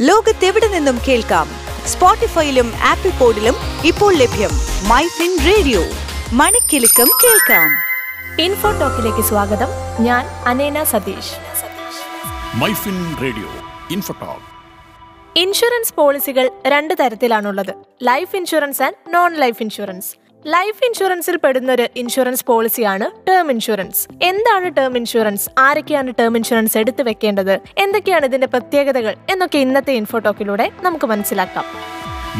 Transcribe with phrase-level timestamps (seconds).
[0.00, 1.48] ലോകത്തെവിടെ നിന്നും കേൾക്കാം?
[1.86, 3.54] സ്പോട്ടിഫൈയിലും ആപ്പിൾ പോഡിലും
[3.84, 4.50] ഇപ്പോൾ ലഭ്യം
[4.88, 5.80] മൈ ഫിൻ റേഡിയോ.
[6.32, 7.70] മണിക്കെലക്കം കേൾക്കാം.
[8.40, 9.66] ഇൻഫോ ടോക്കിലേക്ക് സ്വാഗതം.
[10.00, 11.32] ഞാൻ അനേന Satheesh.
[12.54, 13.48] MyFin radio
[13.90, 14.40] InfoTalk.
[15.38, 17.74] Insurance പോളിസികൾ രണ്ട് തരത്തിലാണുള്ളത്.
[18.02, 20.27] Life insurance and non life insurance.
[20.46, 27.02] Life ഇൻഷുറൻസിൽ പെടുന്ന ഒരു ഇൻഷുറൻസ് പോളിസിയാണ് ടേം ഇൻഷുറൻസ് എന്താണ് ടേം ഇൻഷുറൻസ് ആരൊക്കെയാണ് ടേം ഇൻഷുറൻസ് എടുത്തു
[27.02, 27.60] വെക്കേണ്ടത്?
[27.78, 29.16] എന്തൊക്കെയാണ് ഇതിന്റെ പ്രത്യേകതകൾ?
[29.30, 31.64] എന്നൊക്കെ ഇന്നത്തെ ഇൻഫോടോക്കിലൂടെ നമുക്ക് മനസ്സിലാക്കാം.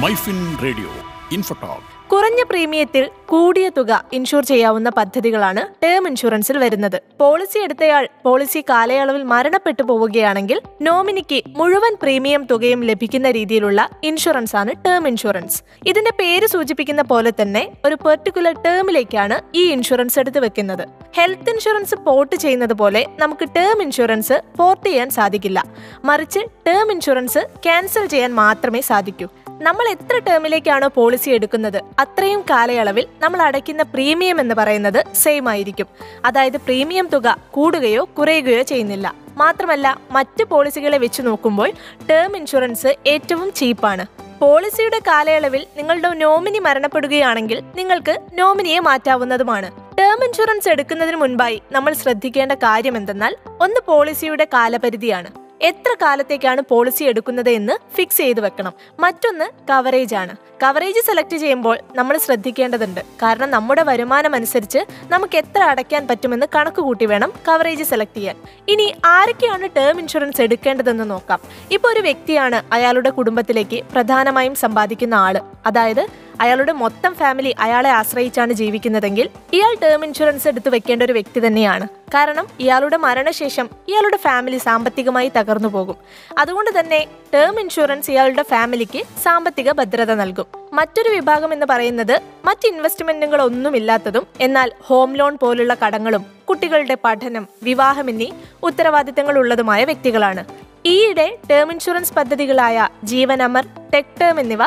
[0.00, 0.90] മൈഫിൻ റേഡിയോ
[1.32, 6.96] ഇൻഫോടോക്ക് കുറഞ്ഞ പ്രീമിയത്തിൽ കൂടിയ തുക ഇൻഷുർ ചെയ്യാവുന്ന പദ്ധതികളാണ് ടേം ഇൻഷുറൻസിൽ വരുന്നത്.
[7.20, 15.08] പോളിസി എടുത്തയാൾ പോളിസി കാലയളവിൽ മരണപ്പെട്ടു പോവുകയാണെങ്കിൽ നോമിനിക്ക് മുഴുവൻ പ്രീമിയം തുകയും ലഭിക്കുന്ന രീതിയിലുള്ള ഇൻഷുറൻസ് ആണ് ടേം
[15.08, 15.58] ഇൻഷുറൻസ്.
[15.86, 20.84] ഇതിന്റെ പേര് സൂചിപ്പിക്കുന്ന പോലെ തന്നെ ഒരു പെർട്ടിക്കുലർ ടേമിലേക്കാണ് ഈ ഇൻഷുറൻസ് എടുത്തു വെക്കുന്നത്.
[21.18, 25.58] ഹെൽത്ത് ഇൻഷുറൻസ് പോർട്ട് ചെയ്യുന്നത് പോലെ നമുക്ക് ടേം ഇൻഷുറൻസ് പോർട്ട് ചെയ്യാൻ സാധിക്കില്ല.
[26.04, 29.28] മറിച്ച് ടേം ഇൻഷുറൻസ് ക്യാൻസൽ ചെയ്യാൻ മാത്രമേ സാധിക്കൂ.
[29.60, 35.86] നമ്മൾ എത്ര ടേമിലേക്കാണോ പോളിസി എടുക്കുന്നത് അത്രയും കാലയളവിൽ നമ്മൾ അടയ്ക്കുന്ന പ്രീമിയം എന്ന് പറയുന്നത് സെയിം ആയിരിക്കും.
[36.24, 39.14] അതായത് പ്രീമിയം തുക കൂടുകയോ കുറയുകയോ ചെയ്യുന്നില്ല.
[39.36, 41.72] മാത്രമല്ല മറ്റ് പോളിസികളെ വെച്ച് നോക്കുമ്പോൾ
[42.10, 44.06] ടേം ഇൻഷുറൻസ് ഏറ്റവും ചീപ്പാണ്
[44.40, 49.70] പോളിസിയുടെ കാലയളവിൽ നിങ്ങളുടെ നോമിനി മരണപ്പെടുകയാണെങ്കിൽ നിങ്ങൾക്ക് നോമിനിയെ മാറ്റാവുന്നതുമാണ്.
[49.98, 55.47] ടേം ഇൻഷുറൻസ് എടുക്കുന്നതിന് മുൻപായി നമ്മൾ ശ്രദ്ധിക്കേണ്ട കാര്യം എന്തെന്നാൽ ഒന്ന് പോളിസിയുടെ കാലപരിധിയാണ്.
[55.60, 58.72] എത്ര കാലത്തേക്കാണ് പോളിസി എടുക്കുന്നത് എന്ന് ഫിക്സ് ചെയ്ത് വെക്കണം.
[59.00, 60.47] മറ്റൊന്ന് കവറേജ് ആണ്.
[60.62, 63.00] കവറേജ് സെലക്ട് ചെയ്യുമ്പോൾ നമ്മൾ ശ്രദ്ധിക്കേണ്ടതുണ്ട്.
[63.00, 68.36] കാരണം നമ്മുടെ വരുമാനം അനുസരിച്ച് നമുക്ക് എത്ര അടയ്ക്കാൻ പറ്റുമെന്ന് കണക്ക് കൂട്ടി വേണം കവറേജ് സെലക്ട് ചെയ്യാൻ.
[68.68, 71.40] ഇനി ആരൊക്കെയാണ് ടേം ഇൻഷുറൻസ് എടുക്കേണ്ടതെന്ന് നോക്കാം.
[71.72, 75.36] ഇപ്പോൾ ഒരു വ്യക്തിയാണ് അയാളുടെ കുടുംബത്തിലേക്ക് പ്രധാനമായും സമ്പാദിക്കുന്ന ആൾ.
[75.66, 76.02] അതായത്
[76.40, 81.86] അയാളുടെ മൊത്തം ഫാമിലി അയാളെ ആശ്രയിച്ചാണ് ജീവിക്കുന്നതെങ്കിൽ ഇയാൾ ടേം ഇൻഷുറൻസ് എടുത്തു വെക്കേണ്ട ഒരു വ്യക്തി തന്നെയാണ്.
[82.14, 85.96] കാരണം ഇയാളുടെ മരണശേഷം ഇയാളുടെ ഫാമിലി സാമ്പത്തികമായി തകർന്നു പോകും.
[86.38, 87.00] അതുകൊണ്ട് തന്നെ
[87.34, 90.47] ടേം ഇൻഷുറൻസ് ഇയാളുടെ ഫാമിലിക്ക് സാമ്പത്തിക ഭദ്രത നൽകും.
[90.72, 98.10] മറ്റൊരു വിഭാഗം എന്ന് പറയുന്നത് മറ്റ് ഇൻവെസ്റ്റ്മെന്റുകൾ ഒന്നുമില്ലാത്തതും എന്നാൽ ഹോം ലോൺ പോലുള്ള കടങ്ങളും കുട്ടികളുടെ പഠനം വിവാഹം
[98.10, 98.28] എന്നീ
[98.62, 100.44] ഉത്തരവാദിത്തങ്ങൾ ഉള്ളതുമായ വ്യക്തികളാണ്.
[100.84, 104.62] ഈയിടെ ടേം ഇൻഷുറൻസ് പദ്ധതികളായ ജീവൻ അമർ ടെക് ടേം എന്നിവ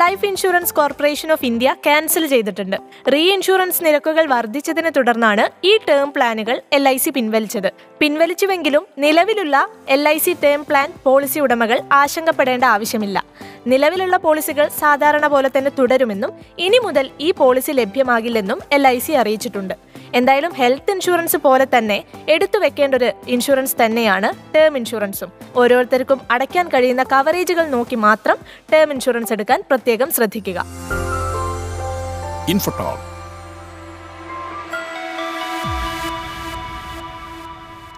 [0.00, 2.76] life insurance corporation of India cancel ചെയ്തിട്ടുണ്ട്.
[3.12, 7.70] റീ ഇൻഷുറൻസ് നിരക്കുകൾ വർദ്ധിച്ചതിനെ തുടർന്നാണ് ഈ ടേം പ്ലാനുകൾ എൽ ഐ സി പിൻവലിച്ചത്.
[8.00, 13.24] പിൻവലിച്ചുവെങ്കിലും നിലവിലുള്ള L I C term plan policy ഉടമകൾ ആശങ്കപ്പെടേണ്ട ആവശ്യമില്ല.
[13.66, 19.76] നിലവിലുള്ള പോളിസികൾ സാധാരണ പോലെ തന്നെ തുടരുമെന്നും ഇനി മുതൽ ഈ പോളിസി ലഭ്യമാകില്ലെന്നും എൽ ഐ സി അറിയിച്ചിട്ടുണ്ട്.
[20.14, 27.02] എന്തായാലും ഹെൽത്ത് ഇൻഷുറൻസ് പോലെ തന്നെ എടുത്തു വെക്കേണ്ട ഒരു ഇൻഷുറൻസ് തന്നെയാണ് ടേം ഇൻഷുറൻസും ഓരോരുത്തർക്കും അടയ്ക്കാൻ കഴിയുന്ന
[27.02, 28.36] കവറേജുകൾ നോക്കി മാത്രം
[28.72, 30.64] ടേം ഇൻഷുറൻസ് എടുക്കാൻ പ്രത്യേകം ശ്രദ്ധിക്കുക.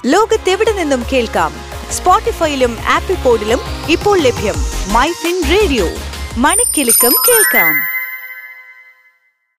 [0.07, 1.53] ലോകത്തെവിടെ നിന്നും കേൾക്കാം?
[1.91, 4.55] സ്പോട്ടിഫൈയിലും ആപ്പിൾ പോഡിലും ഇപ്പോൾ ലഭ്യം.
[4.93, 5.87] മൈ ഫിൻ റേഡിയോ
[6.37, 7.92] മണിക്കെലക്കം കേൾക്കാം.